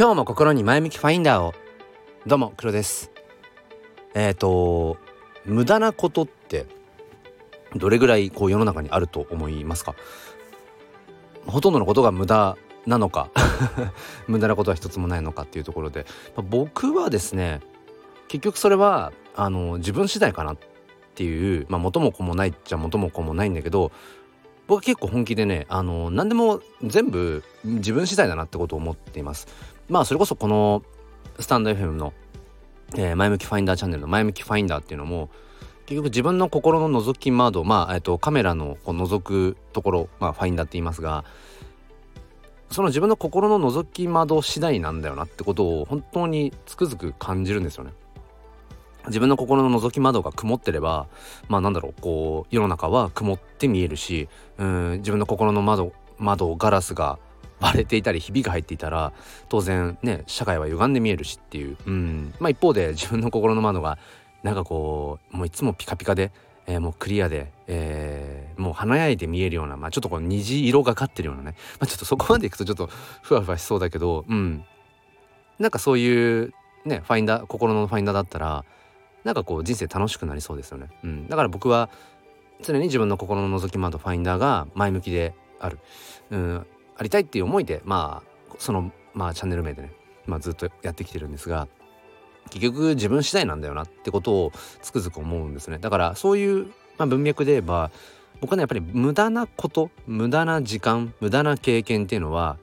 [0.00, 1.52] 今日も心に前向きファインダーを。
[2.26, 3.10] どうも黒です。
[4.14, 4.96] えっ、ー、と
[5.44, 6.64] 無駄なことって
[7.76, 9.94] どれぐらいこう世の中にあると思いますか？
[11.46, 12.56] ほとんどのことが無駄
[12.86, 13.28] なのか
[14.26, 17.60] 無駄なことは一つもないのかっていうところで、ま、僕はですね
[18.28, 20.58] 結局それはあの自分次第かなっ
[21.14, 23.92] ていうまあ元も子もないっちゃ元も子もないんだけど
[24.70, 29.48] 僕は結構本気でねあの何でも全部自分次第だなってことを思っています
[29.88, 30.84] まあそれこそこの
[31.40, 32.12] スタンド FM の、
[32.94, 35.28] えー、前向きファインダーチャンネルの前向きファインダーっていうのも
[35.86, 41.24] 結局自分の心の覗き窓まあ、えっと、カメラのこう覗くところ、まあ、ファインダーって言いますが
[42.70, 47.90] その自分の心の覗き窓次第なんだよなってことを本当につくづく感じるんですよね。
[49.06, 51.06] 自分の心の覗き窓が曇ってれば
[51.48, 57.18] まあなんだろうこう世の中は曇って見えるしうん自分の心の窓窓ガラスが
[57.60, 59.12] 割れていたりひびが入っていたら
[59.48, 62.34] 当然ね社会は歪んで見えるしっていううん。
[62.40, 63.98] まあ一方で自分の心の窓が
[64.42, 66.32] なんかこうもういつもピカピカで、
[66.66, 72.88] えー、もうクリアで、えー、もう華やいで見えるような、まあ、ちょっとこう虹色がかってるようなね、まあ、ちょっとそこまでいくとちょっと
[73.22, 74.64] ふわふわしそうだけどうん。
[75.58, 76.54] なんかそういう
[76.86, 78.64] ねファインダー心のファインダーだったら
[79.24, 80.88] なんかこう人生楽しくなりそうですよね。
[81.04, 81.90] うん、だから僕は
[82.62, 85.78] 常に自分の心の覗き窓ファインダーが前向きである、
[86.30, 89.92] うん、ありたいっていう思いでまあそのまあチャンネル名でね、
[90.26, 91.68] まあ、ずっとやってきてるんですが
[92.50, 95.78] 結局自分次第なんだよなってことをつくづく思うんですね。
[95.78, 96.66] だからそういう、
[96.98, 97.90] まあ、文脈で言えば
[98.40, 102.58] 僕はねやっぱり無駄なこと無駄な時間無駄な経験っていうのは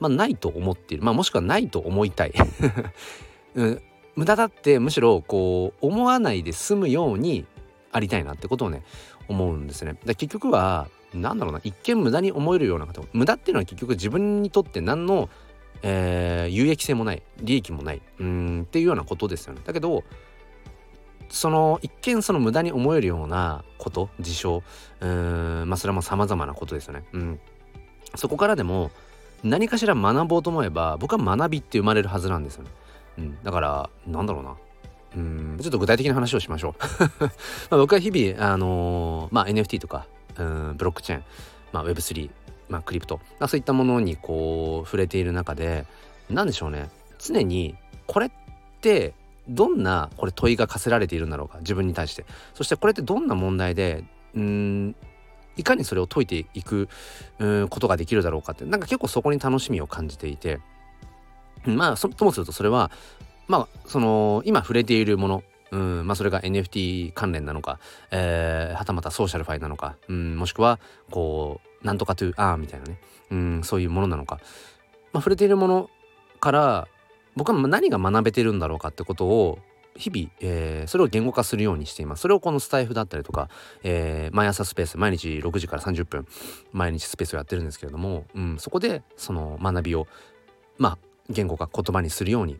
[0.00, 1.04] まあないと思っている。
[1.04, 2.32] まあもしくはないと思いたい、
[3.56, 3.82] うん、
[4.18, 7.46] 無駄だってむしろこう思わないで済むように
[7.92, 8.82] ありたいなってことをね
[9.28, 9.94] 思うんですね。
[10.04, 15.28] だ結局は何だろうな一見無駄に思えるようなこと無駄っていうのは結局自分にとって何の、
[15.82, 19.60] えー、有益性もない利益もないうんっていうようなことですよね。
[19.64, 20.02] だけど
[21.28, 24.62] その一見その無駄に思えるようなこと事象
[24.98, 27.04] うんまあそれはもう様々なことですよね。
[27.12, 27.40] うん、
[28.16, 28.90] そこからでも
[29.44, 32.70] 何かしら学ぼうと思えば僕は学びって生まれるはずなんですよね。
[33.18, 34.56] うん、だからなんだろうな。
[35.16, 35.58] うん。
[35.60, 36.74] ちょっと具体的な話をしましょう。
[37.70, 40.06] まあ僕は日々あのー、まあ NFT とか
[40.38, 41.24] うんブロックチェーン、
[41.72, 42.30] まあ、Web3、
[42.68, 45.84] まあ、クリプト、ま、そういったものにこう触れている中で
[46.30, 46.88] 何でしょうね。
[47.18, 47.74] 常に
[48.06, 48.30] これっ
[48.80, 49.14] て
[49.48, 52.24] どんなこれ問いが課せられているんだろうか自分に対して。
[52.54, 54.94] そしてこれってどんな問題でうん
[55.56, 56.88] いかにそれを解いていく
[57.68, 58.64] ことができるだろうかって。
[58.64, 60.60] なんか結構そこに楽しみを感じていて。
[61.76, 62.90] まあともするとそれは
[63.46, 67.78] まあその今触れているものうんまあそれが NFT 関連なのか、
[68.10, 70.78] えー、はたまた SocialFi なのか、うん、もしくは
[71.10, 74.40] こうなんとかトゥーアーみたいなね、うん、そういうものなのか、
[75.12, 75.90] まあ、触れているもの
[76.40, 76.88] から
[77.36, 79.58] 僕は何が学べてるんだろうかってことを
[79.98, 82.20] 日々、えー、それを言語化するようにしています。
[82.20, 83.48] それをこのスタイフだったりとか、
[83.82, 86.26] えー、毎朝スペース、毎日6時から30分、
[86.72, 90.06] 毎日スペースをやってるんですけれども、うん、そこでその学びを、
[90.78, 92.58] まあ、言語化言葉にするように、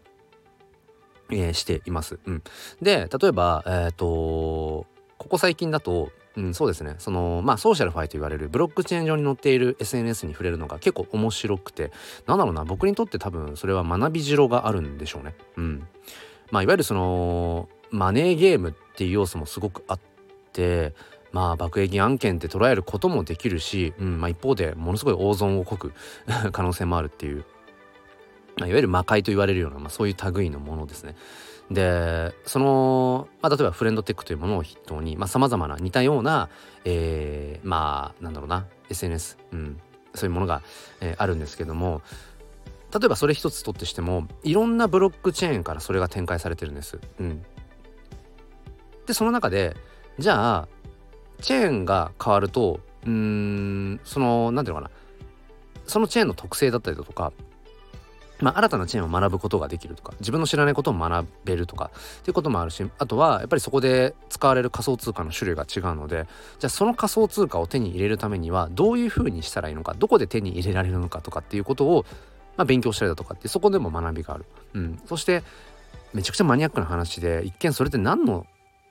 [1.31, 2.19] えー、しています。
[2.25, 2.43] うん、
[2.83, 4.87] で例えば、えーと、
[5.17, 11.91] ここ最近だと、うん、そうですねそのまあソーシャルファイと言われるブロックチェーン上に載っている SNS に触れるのが結構面白くて
[12.27, 15.35] なんだろうな僕にとって多分それは学びろがあるんでしょうね。
[15.57, 15.89] うん
[16.51, 20.01] まあ、いわゆるそのマネーゲームっていう要素もすごくあっ
[20.53, 20.95] て
[21.33, 25.93] まあ爆撃案件って捉えることもできるし、うんまあ、一方でものすごい大損をこく
[26.53, 27.45] 可能性もあるっていう
[28.59, 31.15] まあ、いわゆる魔界と言われるような、まあ、そういう類のものですね。
[31.71, 36.49] でその、まあ、例えばフレンドテックというものを筆頭にさまざ、まな似たような、
[36.85, 39.81] えー、まあなんだろうな SNS、うん、
[40.15, 40.63] そういうものが、
[41.01, 42.01] えー、あるんですけども
[42.93, 46.99] 例えばそれ一つとってしてもいろんなブロックチェーンからそれが展開されてるんです。
[47.21, 47.45] うん、
[49.07, 49.77] でその中で
[50.19, 50.69] じゃあ
[51.43, 54.95] チェーンが変わるとうんその何ていうのかな
[55.87, 57.33] そのチェーンの特性だったりだとか
[58.41, 61.91] まあ、新たなチェーンを学ぶことができるとか自分の知らないことを学べるとか
[62.21, 66.27] っていうこともあるしあとはやっぱりそこで使われる仮想通貨の種類が違うので
[66.59, 72.05] じゃあその仮想通貨を手に入れるためにはどういうふうにしたらいいのかどこで手に入れられるのかとかっていうことを、
[72.57, 74.45] まあ、勉強したりだとかってそこでも学びがある。
[74.75, 75.43] うん、そして
[76.15, 78.47] めちゃくちゃマニアックな話で一見それって何の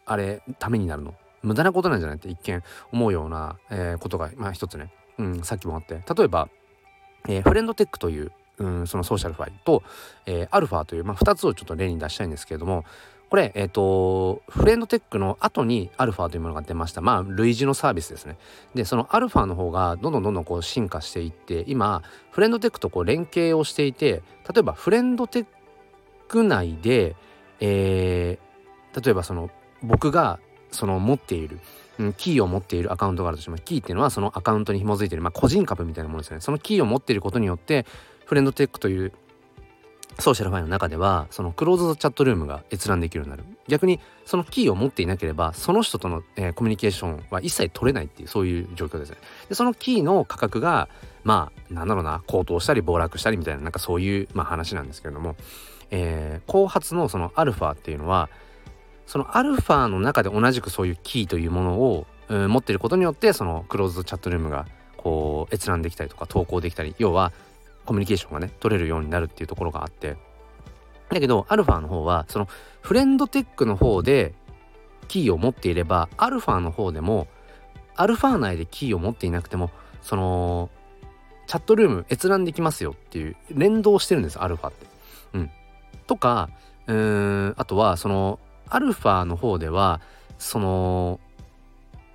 [0.06, 1.14] あれためになるの？
[1.42, 2.62] 無駄なことなんじゃないって一見
[2.92, 6.02] 思うような、えー、ことがまあ一つね、うん、さっきもあって。
[6.14, 6.50] 例えば、
[7.28, 9.84] えー、フレンドテックといううんそのソーシャルファイと、
[10.26, 12.86] えー、アルファという、まあ、2つをちょっと例に出したいんですけれども
[13.30, 17.02] これ、えっ、ー、と、フレンドテックの後にアルファというものが出ました。
[17.02, 18.38] まあ、類似のサービスですね。
[18.74, 24.24] で、そのアルファの方がどんどんどんどんこう進化していって、今、フレンドテックとこう連携をしていて、
[24.54, 25.46] 例えばフレンドテッ
[26.30, 27.18] ク内で、
[27.60, 29.50] えー、例えばその、
[29.84, 30.40] 僕が
[30.72, 31.60] その持っている、
[32.16, 33.64] キーを持っているアカウントがあるとします。
[33.64, 36.40] キーっていうのはそのアカウントに紐づいている、まあ、個人株みたいなものですね。
[36.40, 37.86] そのキーを持っていることによって、
[38.28, 39.14] フレンドテックという
[40.20, 43.44] ソーシャルファイルの中ではそのクローズドチャットルームが閲覧できるようになる。
[43.68, 49.18] 逆にそのキーを持っていなければその人との、えー、コミュニケーションは一切取れないっていうそういう状況ですね。
[49.48, 50.90] でそのキーの価格が
[51.24, 55.36] まあなんだろうな高騰したり暴落したりみたいななんかそういう、まあ、話なんですけれども、
[55.92, 58.30] えー、後発のそのアルファっていうのは
[59.06, 66.96] そのアルファの中で同じくそういうキーというものを、えー、持っていることによってそのクローズドチャットルームがこう閲覧できたりとか投稿できたり。
[66.98, 67.32] 要は
[67.88, 70.18] コミュニケーションがね取れるようになるっていうところがあって
[71.10, 72.48] だけどアルファの方はその
[72.82, 74.34] フレンドテックの方で
[75.08, 77.28] キーを持っていればアルファの方でも
[77.96, 80.70] アルファ内でキーを持っていなくてもその
[81.48, 84.86] チャットルーム閲覧できますよっていう連動してるんですアルファって。
[85.34, 85.52] うん、
[86.06, 86.50] とか
[86.88, 86.96] うー
[87.50, 88.40] んあとはその
[88.70, 90.02] アルファの方では
[90.38, 91.20] その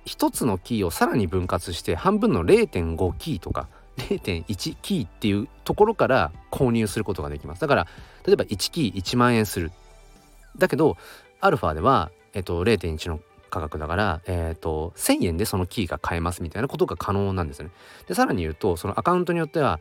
[0.05, 3.67] 一つのキーをさらに分割して半分の0.5キーとか
[3.97, 7.61] 0.1キーっていうところから購入することができます。
[7.61, 7.87] だから
[8.25, 9.71] 例えば1キー1万円する。
[10.57, 10.97] だけど
[11.39, 13.19] アルファでは、えっと、0.1の
[13.49, 17.69] 価格だから、えっと、1000円でそのキーが買えますみたいなことが可能なんですね。
[18.07, 19.79] でさらに言うとそのアカウントによっては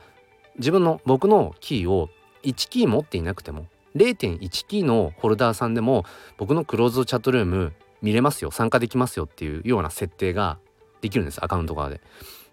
[0.59, 2.11] 自分の僕のキーを
[2.43, 3.67] 1キー持っていなくても
[3.97, 6.05] 0.1キーのホルダーさんでも
[6.37, 7.73] 僕のクローズドチャットルーム
[8.03, 10.59] 見れますよ参加できますよっていうような設定が
[11.01, 12.01] できるんですアカウント側で。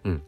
[0.05, 0.23] うん、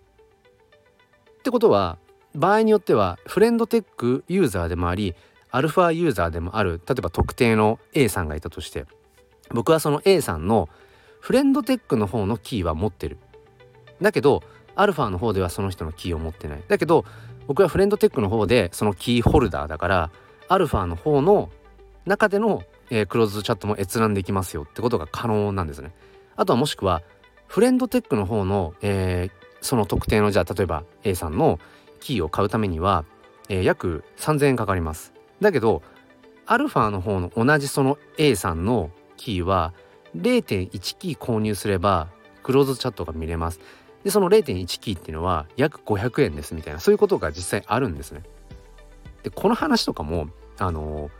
[1.41, 1.97] ってことは
[2.35, 5.15] 場合によってはフレンドテックユーザーでもあり
[5.49, 8.85] アルファユーザーでもある例えば特定の A さんがいたとして
[9.49, 10.69] 僕はその A さんの
[11.19, 13.17] フレンドテックの方のキーは持ってる。
[14.01, 14.43] だけど
[14.75, 16.63] アルファの方ではその人のキーを持ってない。
[16.67, 17.05] だけど
[17.47, 20.11] 僕はフレンドテックの方でそのキーホルダーだから
[20.47, 21.49] アルファの方の
[22.05, 25.91] 中での、えー、クローズチャットも閲覧できますよってことが可能なんですね。
[26.35, 27.01] あとはもしくは
[27.47, 31.59] フレンドテックの方の、えー、その特定のじゃあ例えば A さんの
[31.99, 33.05] キーを買うためには、
[33.47, 35.13] えー、約3000円かかります。
[35.39, 35.81] だけど
[36.45, 39.73] アルファの方の同じその A さんのキーは
[40.17, 42.09] 0.1キー購入すれば
[42.43, 43.59] クローズチャットが見れます。
[44.03, 48.23] でその0.1キーっていうのは約500円ですみたいなそういうことが実際あるんですね。
[49.23, 50.27] でこの話とかも
[50.57, 51.11] あのー、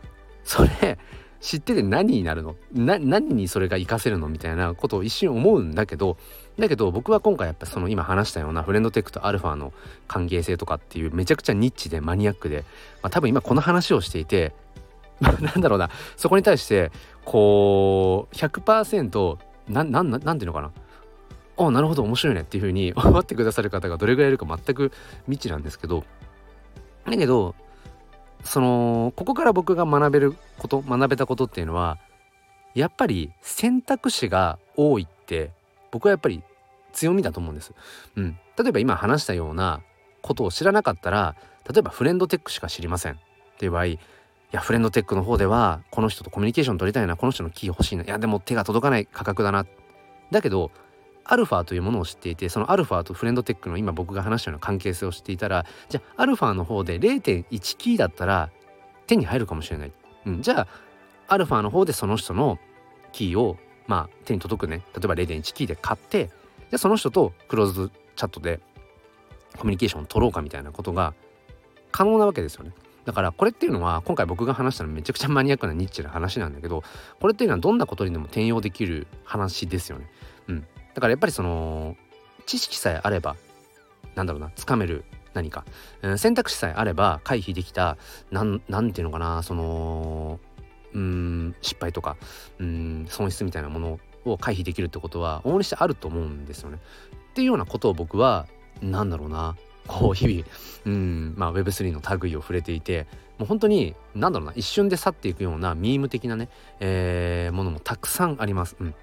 [0.43, 0.97] それ
[1.41, 2.55] 知ってて何になるの？
[2.73, 6.17] 何にそれが活かせるのみたいなことを一瞬思うんだけど
[6.59, 9.73] だけど僕は今回やっぱその今話したようなフレンドテックとアルファの
[10.07, 12.63] 関係性とかっていうめちゃくちゃニッチでマニアックで、
[13.01, 14.53] まあ、多分今この話をしていて
[15.19, 15.89] なんだろうな。
[16.15, 16.91] そこに対して
[17.25, 20.71] こう100%ななななんていうのかな？
[21.57, 22.41] あなるほど面白いね。
[22.41, 24.91] っていう風に思ってくださる方がどれぐらいいるか全く
[25.25, 26.03] 未知なんですけど。
[27.05, 27.55] だけど
[28.43, 31.97] そのここから僕が学べること学べたことっていうのは
[32.73, 35.51] やっぱり選択肢が多いって
[35.91, 36.43] 僕はやっぱり
[36.93, 37.73] 強みだと思うんです。
[38.15, 39.81] うん、例えば今話したような
[40.21, 41.35] ことを知らなかったら
[41.71, 43.13] 例えばフレンドテックしか知りません。
[43.13, 43.17] っ
[43.57, 43.99] ていう場合い
[44.51, 49.65] やフレンドテックの方ではこの人とコミュニケーション取りたいなこの人のキー欲しいないやでも手が届かない価格だな。
[50.31, 50.71] だけど
[51.23, 58.49] アルファというものを知っていてそのアルファとフレンドテックの今僕が話したような関係性を知っていたらじゃあアルファの方で0.1キーだったら
[59.07, 59.91] 手に入るかもしれない、
[60.25, 60.67] うん、じゃあ
[61.27, 62.59] アルファの方でその人の
[63.11, 66.29] キーをまあ手に届くね例えば0.1キーで買って
[66.69, 68.59] じゃその人とクローズチャットで
[69.57, 71.13] コミュニケーションを取ろうかみたいなことが
[71.91, 72.71] 可能なわけですよね。
[73.05, 76.83] だからこれっていうのは今回僕が話したのめちゃくちゃマニアックなニッチな話なんだけど
[77.19, 80.09] これっていうのはどんなことにでも転用できる話ですよね。
[80.47, 80.67] うん。
[80.93, 81.95] だからやっぱりその
[82.45, 83.35] 知識さえあれば
[84.15, 85.65] なんだろうなつかめる何か、
[86.01, 87.97] うん、選択肢さえあれば回避できた
[88.31, 88.59] なん
[88.91, 90.39] ていうのかなその
[90.93, 92.17] うん失敗とか
[92.59, 96.79] うん損失みたいなものを回避できるってことは往々にしてあると思うんですよね。
[97.31, 98.45] っていうようなことを僕は
[98.81, 99.55] 何だろうな
[99.87, 100.43] こう日々
[100.85, 103.07] うんまあ Web3 の類を触れていて
[103.37, 108.75] もう本当に何だろうな一瞬で去っていくようなミーム的なね、えー、ものもたくさんあります。
[108.79, 108.93] うん、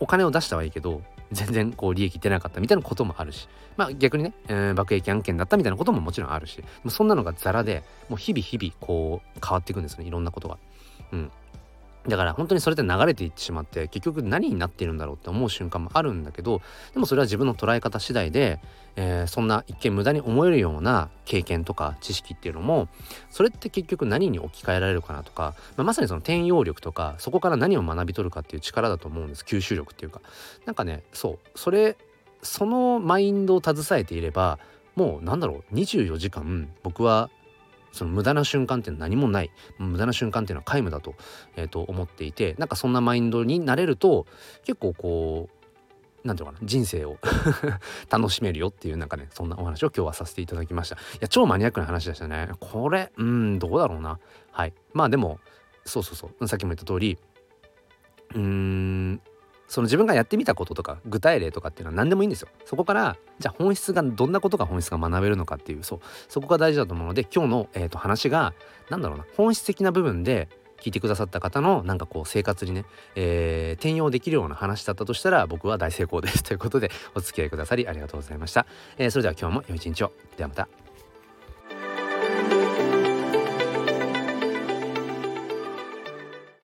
[0.00, 1.02] お金を出したはいいけど
[1.32, 3.48] 全然こう利益出なかったみたいなこともあるし。
[3.76, 6.62] まあ逆にね、えー、爆撃案件だったみたいなことももちろんあるし。
[6.88, 10.58] そんなのがザラでもう日々日々こう変わっていくんですねいろんなことが。
[11.12, 11.30] うん、
[12.08, 16.62] だから本当にそれって流れていってしまって結局何になっているんだろうって思う瞬間もあるんだけど
[16.94, 18.60] でもそれは自分の捉え方次第で、
[18.96, 22.88] えー、そんな一見無駄に思えるような経験とか知識っていうのも
[23.30, 29.44] それって結局何に置き換えられるかなとか、まあ、まさにその転用力とかそこから何を学び取るかっていう力だと思うんです。
[29.44, 30.20] 吸収力っていうか。
[30.64, 31.38] なんかねそう。
[31.54, 31.96] それ
[32.42, 34.58] そのマインドを携えていれば
[34.96, 35.74] もうなんだろう。
[35.74, 37.30] 24時間僕は
[37.92, 39.50] その無駄な瞬間って何もない。
[39.78, 41.14] 無駄な瞬間っていうのは皆無だと,、
[41.56, 44.26] えー、と思っていてなんかそんなマインドになれると
[44.64, 45.58] 結構こう
[46.24, 47.18] 何て言うのかな人生を
[48.10, 50.96] 楽しめるよっていうなんかねそんなお話を今日はさせていただきました。
[50.96, 52.50] いや超マニアックな話でしたね。
[52.60, 54.18] これうんどうだろうな。
[54.50, 54.74] はい。
[54.92, 55.40] まあでも
[55.84, 56.48] そうそうそう。
[56.48, 57.18] さっきも言った通り
[58.34, 59.20] うーん
[59.68, 62.48] その自分がやってみたこととか具体例とかっていうのは何でもいいんですよ。
[62.64, 68.54] そこからじゃあ本質がどんなことが本質が学べるのかっていうそうそこが大事だと思うので今日の、えーと、話が
[68.90, 70.48] 何だろうな本質的な部分で
[70.80, 72.84] 聞いてくださった方のなんかこう生活にね、
[73.14, 78.66] えー、転用できるような話だったとしたら僕は大成功ですということでお付き合いくださりありがとうございました。
[78.96, 80.12] えー、それでは今日も良い一日を。
[80.36, 80.87] ではまた。